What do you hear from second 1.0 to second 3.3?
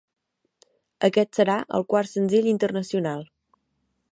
Aquest serà el quart senzill internacional.